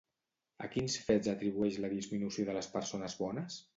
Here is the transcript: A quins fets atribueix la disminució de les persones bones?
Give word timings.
A 0.67 0.69
quins 0.75 0.95
fets 1.09 1.29
atribueix 1.33 1.77
la 1.85 1.91
disminució 1.93 2.47
de 2.49 2.57
les 2.59 2.71
persones 2.79 3.19
bones? 3.25 3.61